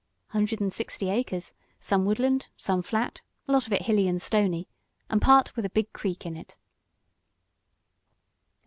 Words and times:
"Hundred 0.29 0.59
and 0.59 0.73
sixty 0.73 1.11
acres. 1.11 1.53
Some 1.79 2.05
woodland, 2.05 2.47
some 2.57 2.81
flat, 2.81 3.21
a 3.47 3.51
lot 3.51 3.67
of 3.67 3.73
it 3.73 3.83
hilly 3.83 4.07
and 4.07 4.19
stony, 4.19 4.67
and 5.11 5.21
part 5.21 5.55
with 5.55 5.63
a 5.63 5.69
big 5.69 5.93
creek 5.93 6.25
on 6.25 6.35
it." 6.35 6.57